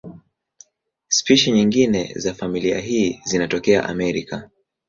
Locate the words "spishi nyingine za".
1.07-2.33